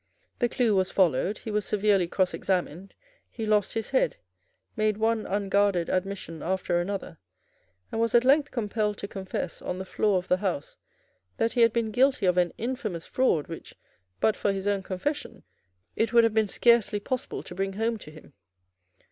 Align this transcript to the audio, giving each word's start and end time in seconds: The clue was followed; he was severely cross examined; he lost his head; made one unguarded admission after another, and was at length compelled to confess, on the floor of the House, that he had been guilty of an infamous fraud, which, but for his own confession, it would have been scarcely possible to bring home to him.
The 0.39 0.49
clue 0.49 0.75
was 0.75 0.89
followed; 0.89 1.37
he 1.37 1.51
was 1.51 1.63
severely 1.63 2.07
cross 2.07 2.33
examined; 2.33 2.95
he 3.29 3.45
lost 3.45 3.73
his 3.75 3.91
head; 3.91 4.17
made 4.75 4.97
one 4.97 5.27
unguarded 5.27 5.89
admission 5.89 6.41
after 6.41 6.81
another, 6.81 7.19
and 7.91 8.01
was 8.01 8.15
at 8.15 8.25
length 8.25 8.49
compelled 8.49 8.97
to 8.97 9.07
confess, 9.07 9.61
on 9.61 9.77
the 9.77 9.85
floor 9.85 10.17
of 10.17 10.27
the 10.27 10.37
House, 10.37 10.75
that 11.37 11.51
he 11.53 11.61
had 11.61 11.71
been 11.71 11.91
guilty 11.91 12.25
of 12.25 12.39
an 12.39 12.51
infamous 12.57 13.05
fraud, 13.05 13.45
which, 13.47 13.75
but 14.19 14.35
for 14.35 14.51
his 14.51 14.65
own 14.65 14.81
confession, 14.81 15.43
it 15.95 16.11
would 16.11 16.23
have 16.23 16.33
been 16.33 16.47
scarcely 16.49 16.99
possible 16.99 17.43
to 17.43 17.53
bring 17.53 17.73
home 17.73 17.97
to 17.99 18.09
him. 18.09 18.33